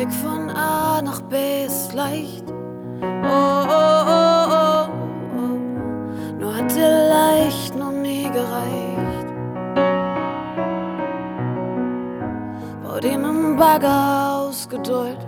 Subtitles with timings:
[0.00, 2.44] Weg von A nach B ist leicht.
[2.48, 4.86] Oh, oh, oh, oh,
[5.36, 6.40] oh.
[6.40, 9.28] Nur hat dir leicht noch nie gereicht.
[12.82, 15.18] Bau dir einen Bagger aus Geduld.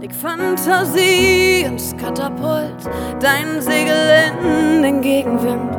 [0.00, 2.74] Leg Fantasie ins Katapult,
[3.20, 5.76] dein Segel in den Gegenwind.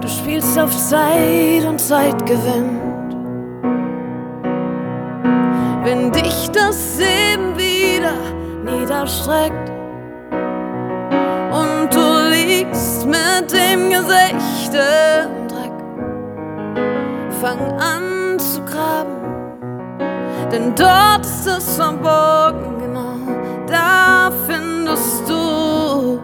[0.00, 2.91] Du spielst auf Zeit und Zeit gewinnt.
[5.94, 8.14] Wenn dich das Leben wieder
[8.64, 9.70] niederstreckt
[11.52, 15.78] und du liegst mit dem Gesicht im Dreck,
[17.42, 19.18] fang an zu graben,
[20.50, 23.18] denn dort ist es verborgen, genau
[23.66, 26.18] da findest du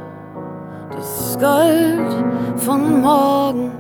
[0.96, 2.24] das Gold
[2.56, 3.70] von morgen.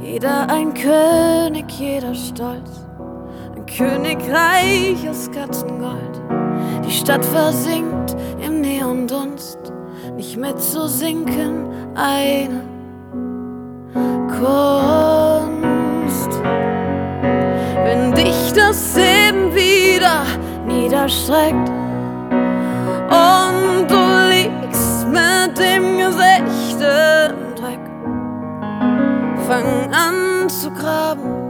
[0.00, 2.87] Jeder ein König, jeder stolz,
[3.78, 6.20] Königreich aus Katzengold.
[6.84, 9.72] Die Stadt versinkt im Neondunst,
[10.16, 12.64] nicht mehr zu sinken, eine
[14.30, 15.60] Kunst.
[17.84, 20.24] Wenn dich das Leben wieder
[20.66, 21.70] niederstreckt
[23.08, 27.84] und du liegst mit dem Gesicht im Dreck,
[29.46, 31.47] fang an zu graben,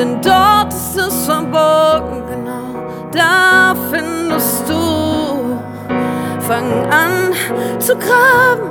[0.00, 5.58] denn dort ist es verborgen, genau da findest du.
[6.40, 7.32] Fang an
[7.78, 8.70] zu graben,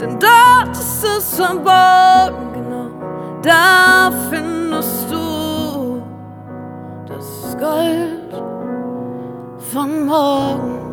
[0.00, 2.90] denn dort ist es verborgen, genau
[3.40, 6.02] da findest du
[7.06, 8.34] das Gold
[9.72, 10.91] von morgen.